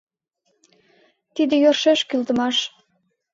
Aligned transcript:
Тиде 1.35 1.55
йӧршеш 1.63 1.99
кӱлдымаш. 2.09 2.57